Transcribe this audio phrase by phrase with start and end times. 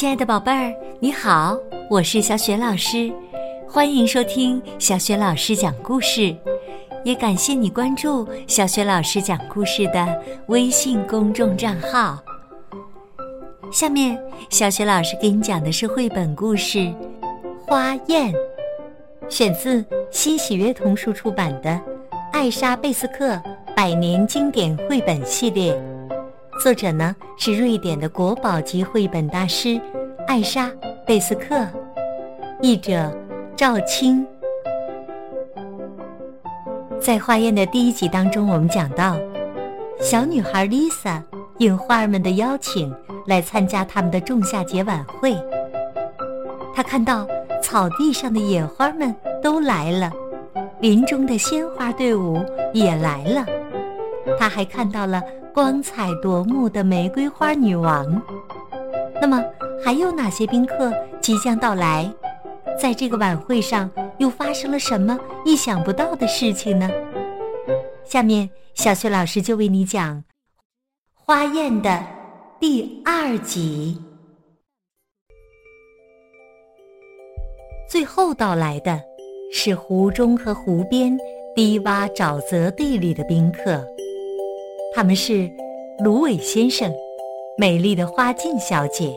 [0.00, 1.54] 亲爱的宝贝儿，你好，
[1.90, 3.12] 我是小雪老师，
[3.68, 6.34] 欢迎收听小雪老师讲故事，
[7.04, 12.18] 也感谢你关注小雪老师讲故事的微信公众账号。
[13.70, 14.18] 下面，
[14.48, 16.78] 小雪老师给你讲的是绘本故事
[17.66, 18.32] 《花宴》，
[19.28, 21.68] 选自新喜悦童书出版的
[22.32, 23.38] 《艾莎·贝斯克
[23.76, 25.74] 百年经典绘本系列》。
[26.62, 29.80] 作者呢是瑞典的国宝级绘本大师
[30.30, 30.68] 艾莎·
[31.04, 31.66] 贝斯克，
[32.62, 33.12] 译者
[33.56, 34.24] 赵青。
[37.00, 39.16] 在花宴的第一集当中，我们讲到，
[39.98, 41.20] 小女孩 Lisa
[41.58, 42.94] 应花儿们的邀请
[43.26, 45.36] 来参加他们的仲夏节晚会。
[46.72, 47.26] 她看到
[47.60, 49.12] 草地上的野花们
[49.42, 50.12] 都来了，
[50.78, 52.38] 林中的鲜花队伍
[52.72, 53.44] 也来了，
[54.38, 55.20] 她还看到了。
[55.52, 58.22] 光彩夺目的玫瑰花女王，
[59.20, 59.42] 那么
[59.82, 62.12] 还有哪些宾客即将到来？
[62.80, 66.90] 在这个晚会上又发生了什么意想不到的事情呢？
[68.04, 70.16] 下面小雪老师就为你讲
[71.14, 72.02] 《花宴》的
[72.58, 74.00] 第二集。
[77.88, 79.00] 最后到来的
[79.52, 81.16] 是湖中和湖边
[81.54, 83.84] 低洼沼泽地里的宾客。
[84.94, 85.50] 他们是
[86.02, 86.92] 芦苇先生、
[87.58, 89.14] 美丽的花镜小姐、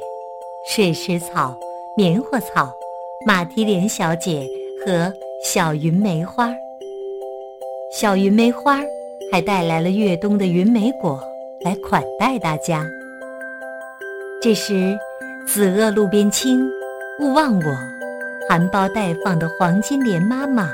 [0.65, 1.55] 水石草、
[1.95, 2.71] 棉花草、
[3.25, 4.47] 马蹄莲小姐
[4.85, 5.11] 和
[5.43, 6.49] 小云梅花。
[7.91, 8.79] 小云梅花
[9.31, 11.21] 还带来了越冬的云梅果
[11.65, 12.85] 来款待大家。
[14.41, 14.97] 这时，
[15.45, 16.65] 紫萼路边青，
[17.19, 17.77] 勿忘我，
[18.49, 20.73] 含苞待放的黄金莲妈妈、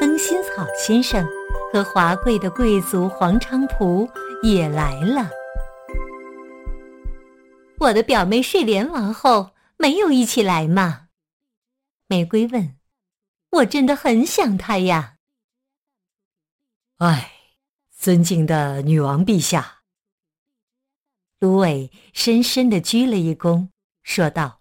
[0.00, 1.24] 灯芯草先生
[1.72, 4.08] 和华贵的贵族黄菖蒲。
[4.42, 5.28] 也来了。
[7.80, 11.08] 我的表妹睡莲王后没有一起来吗？
[12.08, 12.76] 玫瑰问。
[13.52, 15.16] 我真的很想她呀。
[16.98, 17.32] 唉，
[17.90, 19.78] 尊敬的女王陛下。
[21.38, 23.68] 芦苇深深的鞠了一躬，
[24.02, 24.60] 说道：“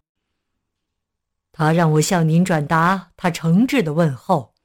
[1.51, 4.55] 他让我向您转达他诚挚的问候，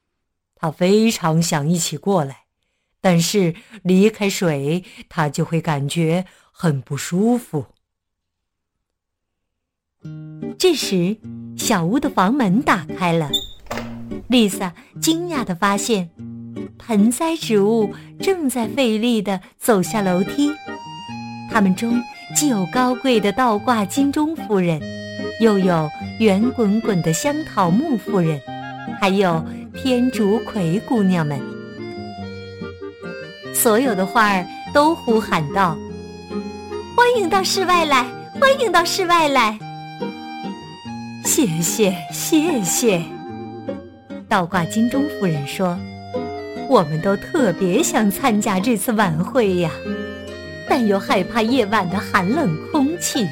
[0.55, 2.45] 他非常想一起过来。”
[3.03, 7.74] 但是离开水，他就会感觉很不舒服。
[10.59, 11.17] 这时，
[11.57, 13.31] 小屋的房门打开了，
[14.29, 16.09] 丽萨惊讶地发现，
[16.79, 20.53] 盆栽植物正在费力地走下楼梯。
[21.51, 22.03] 它们中
[22.35, 24.81] 既有高贵的倒挂金钟夫人，
[25.41, 25.89] 又有
[26.19, 28.41] 圆滚滚的香桃木夫人，
[29.01, 29.45] 还有
[29.75, 31.39] 天竺葵姑娘们。
[33.53, 35.77] 所有的花儿都呼喊道
[36.97, 38.05] ：“欢迎到室外来！
[38.41, 39.59] 欢迎到室外来！”
[41.25, 43.03] 谢谢，谢谢。
[44.29, 45.77] 倒挂金钟夫人说
[46.69, 49.71] ：“我们都特别想参加这次晚会呀，
[50.69, 53.27] 但又害怕夜晚的寒冷空气，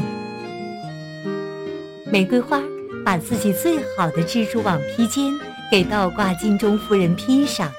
[2.10, 2.62] 玫瑰花
[3.04, 5.24] 把自己最好的蜘蛛网披肩。
[5.68, 7.72] 给倒挂金钟夫人披上，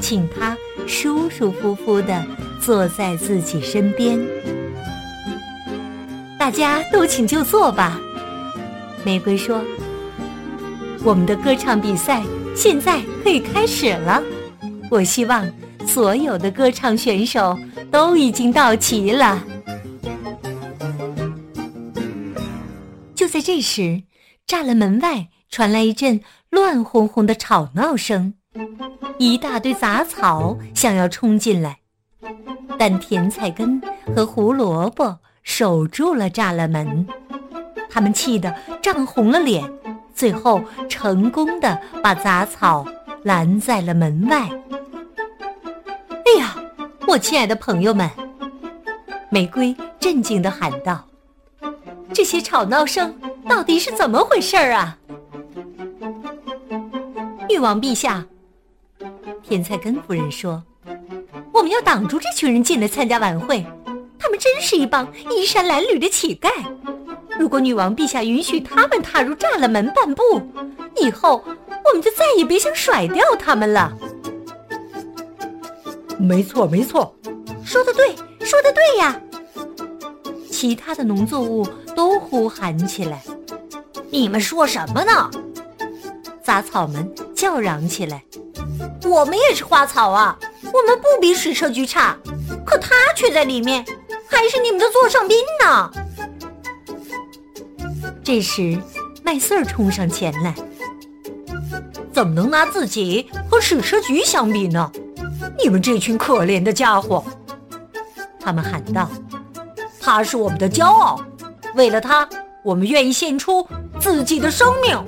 [0.00, 2.24] 请她舒舒服服地
[2.58, 4.18] 坐在自己身边。
[6.46, 8.00] 大家都请就坐吧。
[9.04, 9.60] 玫瑰说
[11.02, 12.22] ：“我们的歌唱比赛
[12.54, 14.22] 现在可以开始了。
[14.88, 15.44] 我希望
[15.84, 17.58] 所有的歌唱选手
[17.90, 19.42] 都已经到齐了。”
[23.16, 24.04] 就在这时，
[24.46, 26.20] 栅栏门外传来一阵。
[26.50, 28.34] 乱哄哄的吵闹声，
[29.18, 31.78] 一大堆杂草想要冲进来，
[32.78, 33.82] 但甜菜根
[34.14, 37.06] 和胡萝卜守住了栅栏门。
[37.88, 39.64] 他们气得涨红了脸，
[40.12, 42.84] 最后成功的把杂草
[43.22, 44.50] 拦在了门外。
[46.10, 46.54] 哎呀，
[47.06, 48.10] 我亲爱的朋友们！
[49.30, 51.06] 玫瑰震惊的喊道
[52.12, 53.14] ：“这些吵闹声
[53.48, 54.98] 到底是怎么回事儿啊？”
[57.48, 58.26] 女王陛下，
[59.44, 60.62] 甜菜根夫人说
[61.54, 63.64] ：“我们要挡住这群人进来参加晚会，
[64.18, 66.50] 他们真是一帮衣衫褴褛的乞丐。
[67.38, 70.22] 如果女王陛下允许他们踏入栅栏门半步，
[70.96, 71.44] 以后
[71.84, 73.92] 我们就再也别想甩掉他们了。”
[76.18, 77.14] 没错，没错，
[77.64, 79.20] 说的对，说的对呀！
[80.50, 83.22] 其他的农作物都呼喊起来
[84.10, 85.30] ：“你们说什么呢？”
[86.42, 88.24] 杂草们叫嚷起来
[89.04, 90.38] ：“我们也是花草啊，
[90.72, 92.16] 我们不比水车菊差，
[92.64, 93.84] 可他却在里面。
[94.36, 95.90] 还是你们的座上宾呢。
[98.22, 98.78] 这时，
[99.22, 100.54] 麦穗儿冲上前来
[102.12, 104.92] ：“怎么能拿自己和史车局相比呢？
[105.58, 107.24] 你们这群可怜的家伙！”
[108.38, 109.08] 他们喊道
[109.98, 111.18] ：“他是我们的骄傲，
[111.74, 112.28] 为了他，
[112.62, 113.66] 我们愿意献出
[113.98, 115.02] 自己的生命。”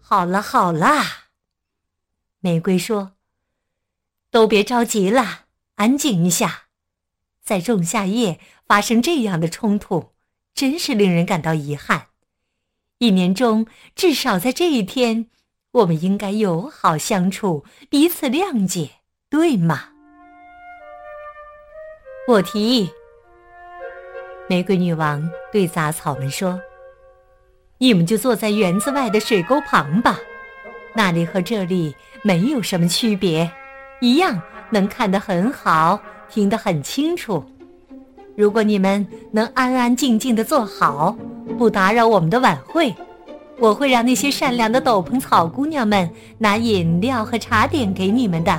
[0.00, 1.02] 好了好了，
[2.40, 3.12] 玫瑰说
[4.32, 5.40] ：“都别着急了，
[5.74, 6.61] 安静一下。
[7.42, 10.12] 在仲夏夜发生这样的冲突，
[10.54, 12.06] 真是令人感到遗憾。
[12.98, 15.26] 一年中至少在这一天，
[15.72, 18.90] 我们应该友好相处，彼此谅解，
[19.28, 19.90] 对吗？”
[22.28, 22.90] 我提议。
[24.48, 26.60] 玫瑰女王对杂草们说。
[27.78, 30.16] 你们就坐在园子外的水沟旁吧，
[30.94, 33.50] 那里和这里没有什么区别，
[34.00, 34.40] 一样
[34.70, 36.00] 能看得很好，
[36.32, 37.44] 听得很清楚。
[38.34, 41.14] 如果你们能安安静静的坐好，
[41.58, 42.94] 不打扰我们的晚会，
[43.58, 46.08] 我会让那些善良的斗篷草姑娘们
[46.38, 48.58] 拿饮料和茶点给你们的。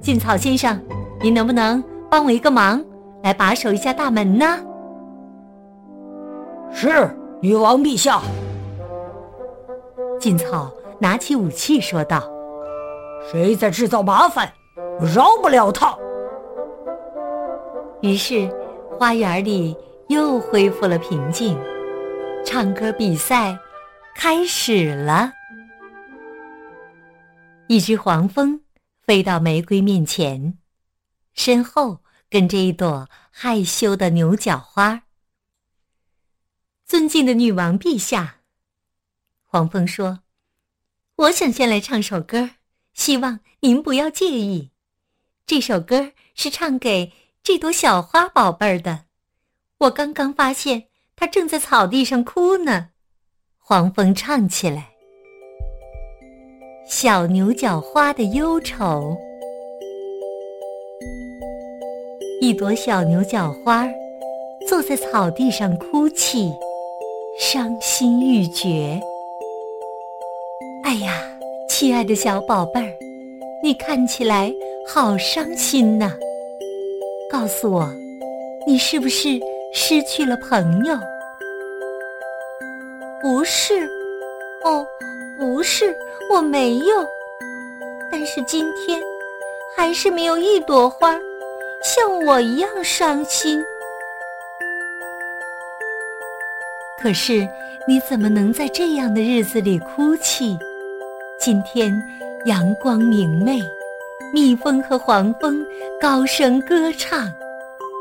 [0.00, 0.80] 劲草先生，
[1.20, 2.80] 您能不能帮我一个忙，
[3.24, 4.60] 来把守一下大门呢？
[6.72, 7.10] 是。
[7.42, 8.22] 女王陛下，
[10.18, 12.22] 劲草拿起武器说道
[13.30, 14.50] ：“谁在制造麻烦，
[14.98, 15.94] 我饶不了他。”
[18.06, 18.48] 于是，
[18.96, 19.76] 花园里
[20.08, 21.58] 又恢复了平静，
[22.44, 23.58] 唱歌比赛
[24.14, 25.32] 开始了。
[27.66, 28.62] 一只黄蜂
[29.02, 30.56] 飞到玫瑰面前，
[31.34, 31.98] 身后
[32.30, 35.02] 跟着一朵害羞的牛角花。
[36.84, 38.36] 尊敬的女王陛下，
[39.42, 40.20] 黄蜂说
[41.16, 42.50] ：“我想先来唱首歌，
[42.92, 44.70] 希望您不要介意。
[45.44, 47.12] 这首歌是唱给
[47.46, 49.02] 这朵小花宝贝儿的。
[49.78, 52.88] 我刚刚发现它正在草地上哭呢。”
[53.62, 54.88] 黄蜂唱起来
[56.90, 59.16] ：“小牛角花的忧愁，
[62.40, 63.88] 一朵小牛角花
[64.68, 66.52] 坐在草地上哭泣。”
[67.38, 69.00] 伤心欲绝。
[70.82, 71.12] 哎呀，
[71.68, 72.92] 亲爱的小宝贝儿，
[73.62, 74.52] 你看起来
[74.88, 76.10] 好伤心呐！
[77.28, 77.88] 告诉我，
[78.66, 79.40] 你是不是
[79.72, 80.96] 失去了朋友？
[83.20, 83.84] 不是，
[84.64, 84.86] 哦，
[85.36, 85.94] 不是，
[86.30, 87.06] 我没有。
[88.10, 89.00] 但是今天，
[89.76, 91.18] 还是没有一朵花
[91.82, 93.62] 像我一样伤心。
[97.02, 97.46] 可是，
[97.88, 100.56] 你怎么能在这样的日子里哭泣？
[101.38, 101.92] 今天
[102.46, 103.60] 阳光明媚，
[104.32, 105.64] 蜜蜂和黄蜂
[106.00, 107.30] 高声歌唱，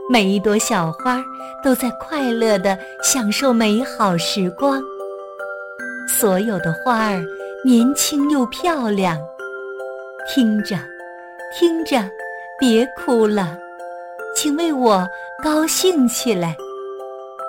[0.09, 1.23] 每一朵小花
[1.63, 4.81] 都在快乐地享受美好时光。
[6.07, 7.23] 所有的花儿
[7.63, 9.17] 年轻又漂亮。
[10.33, 10.75] 听着，
[11.57, 12.03] 听着，
[12.59, 13.57] 别哭了，
[14.35, 15.07] 请为我
[15.43, 16.55] 高兴起来。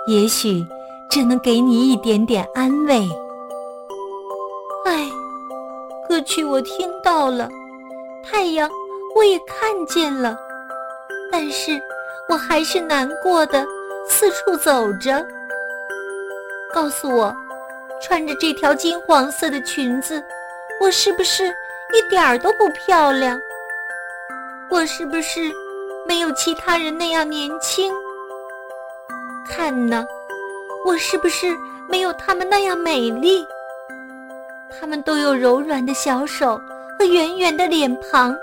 [0.08, 0.64] 也许。
[1.08, 3.08] 只能给你一点点安慰。
[4.84, 5.08] 唉，
[6.08, 7.48] 歌曲我听到了，
[8.28, 8.68] 太阳
[9.14, 10.36] 我也看见了，
[11.30, 11.80] 但是
[12.28, 13.64] 我还是难过的
[14.08, 15.24] 四处走着。
[16.74, 17.34] 告诉我，
[18.02, 20.22] 穿着这条金黄色的裙子，
[20.80, 21.46] 我是不是
[21.92, 23.40] 一点儿都不漂亮？
[24.68, 25.50] 我是不是
[26.06, 27.92] 没有其他人那样年轻？
[29.48, 30.06] 看呢。
[30.84, 31.48] 我是不是
[31.88, 33.44] 没有他们那样美丽？
[34.78, 36.60] 他们都有柔软的小手
[36.98, 38.36] 和圆圆的脸庞，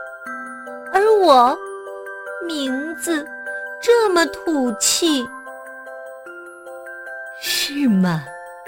[0.91, 1.57] 而我，
[2.45, 3.25] 名字
[3.81, 5.25] 这么土气，
[7.41, 8.23] 是吗？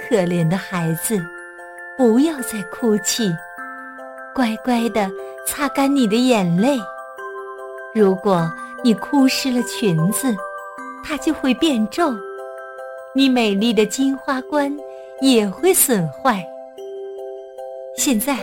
[0.07, 1.19] 可怜的孩子，
[1.97, 3.33] 不要再哭泣，
[4.35, 5.09] 乖乖的
[5.47, 6.79] 擦干你的眼泪。
[7.93, 8.51] 如果
[8.83, 10.35] 你哭湿了裙子，
[11.03, 12.13] 它就会变皱。
[13.13, 14.71] 你美丽的金花冠
[15.21, 16.45] 也会损坏。
[17.97, 18.37] 现在，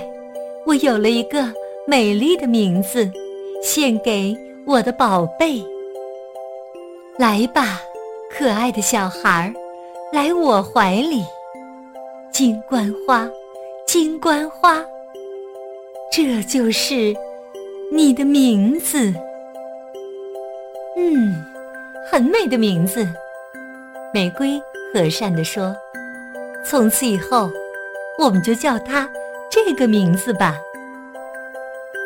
[0.65, 1.53] 我有了一个
[1.87, 3.11] 美丽的名字，
[3.63, 5.63] 献给我的宝贝。
[7.19, 7.81] 来吧，
[8.31, 9.53] 可爱的小孩儿，
[10.13, 11.25] 来我怀里。
[12.31, 13.29] 金冠花，
[13.87, 14.83] 金冠花，
[16.11, 17.15] 这就是
[17.91, 19.13] 你的名字。
[20.97, 21.35] 嗯，
[22.11, 23.07] 很美的名字。
[24.15, 24.63] 玫瑰
[24.95, 25.75] 和善地说
[26.65, 27.51] ：“从此以后，
[28.19, 29.11] 我们就叫它
[29.53, 30.57] 这个名字吧。”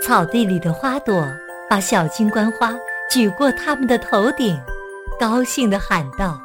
[0.03, 1.27] 草地里的花朵
[1.71, 2.75] 把小金冠花
[3.11, 4.61] 举过他们的头顶，
[5.19, 6.41] 高兴地喊道：“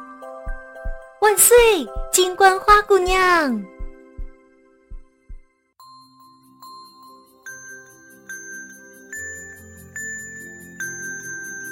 [1.20, 1.56] 万岁，
[2.12, 3.62] 金冠花姑娘！”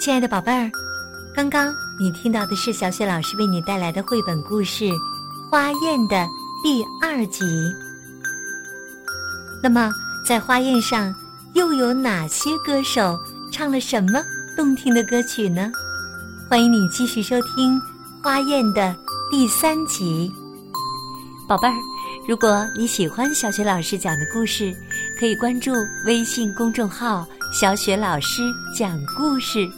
[0.00, 0.70] 亲爱的宝贝儿，
[1.36, 4.84] 刚刚你听到的是小雪老师为你带来的绘本故事
[5.50, 6.26] 《花宴》的
[6.62, 7.44] 第二集。
[9.62, 9.90] 那么，
[10.24, 11.14] 在花宴上
[11.52, 13.18] 又有哪些歌手
[13.52, 14.22] 唱了什么
[14.56, 15.70] 动听的歌曲呢？
[16.48, 17.78] 欢迎你继续收听
[18.22, 18.96] 《花宴》的
[19.30, 20.32] 第三集。
[21.46, 21.74] 宝贝儿，
[22.26, 24.74] 如果你喜欢小雪老师讲的故事，
[25.18, 25.72] 可以关注
[26.06, 28.42] 微信公众号“小雪老师
[28.74, 29.68] 讲故事”。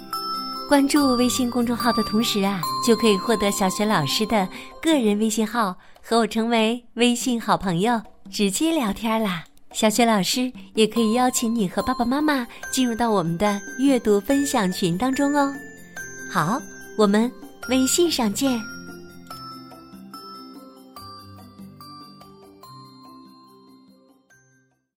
[0.68, 4.48] 关注微信公众号的同时啊，就可以获得小雪老师的
[4.80, 9.42] 个人微信号，和我成为微信好朋友，直接聊天啦。
[9.72, 15.52] 小雪老师也可以邀请你和爸爸妈妈进入到我们的阅读分享群当中哦。
[16.30, 16.60] 好，
[16.96, 17.30] 我们
[17.68, 18.71] 微信上见。